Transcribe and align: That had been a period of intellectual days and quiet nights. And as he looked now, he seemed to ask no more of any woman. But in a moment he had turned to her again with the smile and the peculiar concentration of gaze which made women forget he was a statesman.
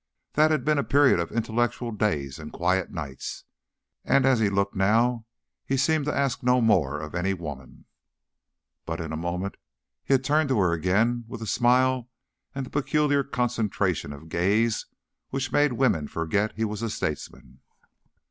That 0.33 0.49
had 0.49 0.65
been 0.65 0.79
a 0.79 0.83
period 0.83 1.19
of 1.19 1.31
intellectual 1.31 1.91
days 1.91 2.39
and 2.39 2.51
quiet 2.51 2.89
nights. 2.89 3.43
And 4.03 4.25
as 4.25 4.39
he 4.39 4.49
looked 4.49 4.73
now, 4.75 5.27
he 5.63 5.77
seemed 5.77 6.05
to 6.05 6.17
ask 6.17 6.41
no 6.41 6.59
more 6.59 6.99
of 6.99 7.13
any 7.13 7.35
woman. 7.35 7.85
But 8.83 8.99
in 8.99 9.11
a 9.11 9.15
moment 9.15 9.57
he 10.03 10.15
had 10.15 10.23
turned 10.23 10.49
to 10.49 10.57
her 10.59 10.71
again 10.71 11.25
with 11.27 11.39
the 11.39 11.45
smile 11.45 12.09
and 12.55 12.65
the 12.65 12.71
peculiar 12.71 13.23
concentration 13.23 14.11
of 14.11 14.27
gaze 14.27 14.87
which 15.29 15.51
made 15.51 15.73
women 15.73 16.07
forget 16.07 16.53
he 16.55 16.65
was 16.65 16.81
a 16.81 16.89
statesman. 16.89 17.59